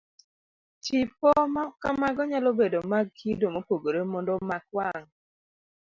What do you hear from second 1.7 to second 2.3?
kamago